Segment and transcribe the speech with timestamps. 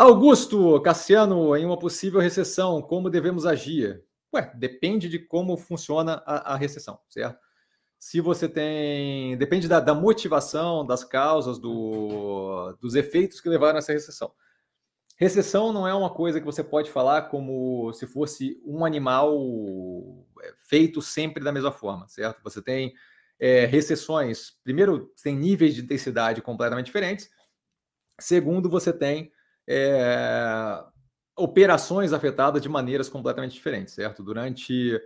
[0.00, 4.02] Augusto Cassiano, em uma possível recessão, como devemos agir?
[4.34, 7.38] Ué, depende de como funciona a, a recessão, certo?
[7.98, 9.36] Se você tem.
[9.36, 14.32] Depende da, da motivação, das causas, do, dos efeitos que levaram a essa recessão.
[15.18, 19.36] Recessão não é uma coisa que você pode falar como se fosse um animal
[20.40, 22.42] é, feito sempre da mesma forma, certo?
[22.42, 22.94] Você tem
[23.38, 24.52] é, recessões.
[24.64, 27.28] Primeiro, tem níveis de intensidade completamente diferentes.
[28.18, 29.30] Segundo, você tem
[29.72, 30.82] é,
[31.36, 34.20] operações afetadas de maneiras completamente diferentes, certo?
[34.20, 35.00] Durante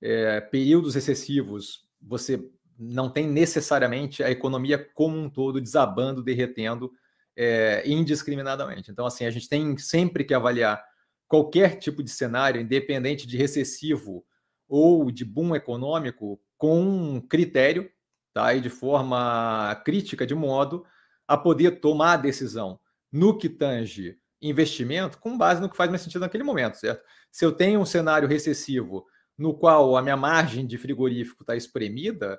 [0.00, 2.48] é, períodos excessivos, você
[2.78, 6.92] não tem necessariamente a economia como um todo desabando, derretendo
[7.36, 8.92] é, indiscriminadamente.
[8.92, 10.84] Então, assim, a gente tem sempre que avaliar
[11.26, 14.24] qualquer tipo de cenário, independente de recessivo
[14.68, 17.90] ou de boom econômico, com critério,
[18.32, 18.54] tá?
[18.54, 20.84] E de forma crítica, de modo
[21.26, 22.78] a poder tomar a decisão
[23.12, 27.02] no que tange investimento com base no que faz mais sentido naquele momento, certo?
[27.30, 32.38] Se eu tenho um cenário recessivo no qual a minha margem de frigorífico está espremida,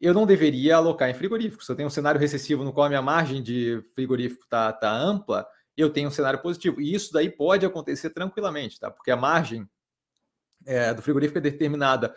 [0.00, 1.64] eu não deveria alocar em frigorífico.
[1.64, 4.90] Se eu tenho um cenário recessivo no qual a minha margem de frigorífico está tá
[4.90, 6.80] ampla, eu tenho um cenário positivo.
[6.80, 8.90] E isso daí pode acontecer tranquilamente, tá?
[8.90, 9.68] Porque a margem
[10.66, 12.14] é, do frigorífico é determinada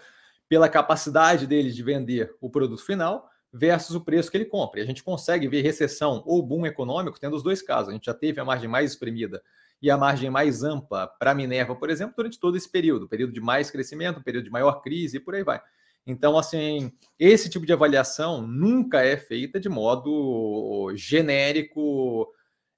[0.48, 4.80] pela capacidade dele de vender o produto final versus o preço que ele compra.
[4.80, 7.90] E a gente consegue ver recessão ou boom econômico tendo os dois casos.
[7.90, 9.42] A gente já teve a margem mais espremida
[9.82, 13.34] e a margem mais ampla para a Minerva, por exemplo, durante todo esse período, período
[13.34, 15.62] de mais crescimento, período de maior crise e por aí vai.
[16.06, 22.28] Então, assim, esse tipo de avaliação nunca é feita de modo genérico,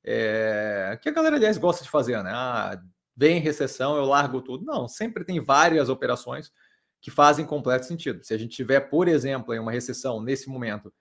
[0.03, 2.31] é, que a galera, aliás, gosta de fazer, né?
[2.33, 2.79] Ah,
[3.15, 4.65] vem recessão, eu largo tudo.
[4.65, 6.51] Não, sempre tem várias operações
[7.01, 8.23] que fazem completo sentido.
[8.23, 10.93] Se a gente tiver, por exemplo, em uma recessão nesse momento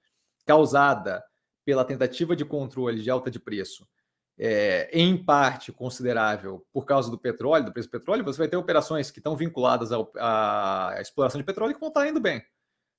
[0.47, 1.23] causada
[1.65, 3.87] pela tentativa de controle de alta de preço,
[4.39, 8.57] é, em parte considerável por causa do petróleo, do preço do petróleo, você vai ter
[8.57, 12.42] operações que estão vinculadas à exploração de petróleo que vão estar indo bem,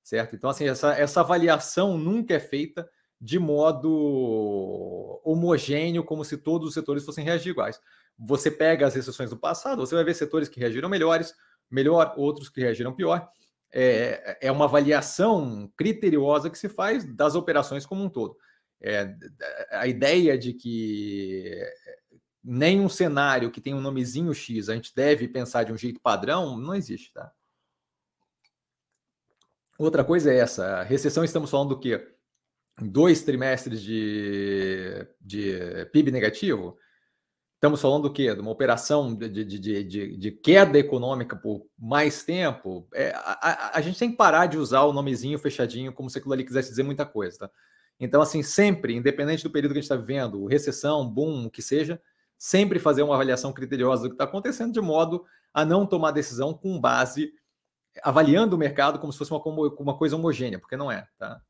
[0.04, 0.36] certo?
[0.36, 2.88] Então, assim, essa, essa avaliação nunca é feita
[3.20, 7.80] de modo homogêneo, como se todos os setores fossem reagir iguais.
[8.16, 11.34] Você pega as recessões do passado, você vai ver setores que reagiram melhores,
[11.72, 13.28] melhor, outros que reagiram pior.
[13.74, 18.36] É, é uma avaliação criteriosa que se faz das operações como um todo.
[18.80, 19.14] É,
[19.70, 21.58] a ideia de que
[22.44, 26.58] nenhum cenário que tem um nomezinho X a gente deve pensar de um jeito padrão
[26.58, 27.32] não existe, tá?
[29.78, 32.14] Outra coisa é essa, a recessão estamos falando do quê?
[32.80, 36.76] Dois trimestres de, de PIB negativo,
[37.62, 38.34] Estamos falando do quê?
[38.34, 42.88] De uma operação de, de, de, de queda econômica por mais tempo.
[42.92, 46.18] É, a, a, a, gente tem que parar de usar o nomezinho fechadinho como se
[46.18, 47.38] aquilo ali quisesse dizer muita coisa.
[47.38, 47.50] Tá?
[48.00, 51.62] Então, assim, sempre, independente do período que a gente está vivendo, recessão, boom, o que
[51.62, 52.02] seja,
[52.36, 55.24] sempre fazer uma avaliação criteriosa do que está acontecendo, de modo
[55.54, 57.32] a não tomar decisão com base
[58.02, 59.40] avaliando o mercado como se fosse uma,
[59.78, 61.06] uma coisa homogênea, porque não é.
[61.16, 61.40] Tá?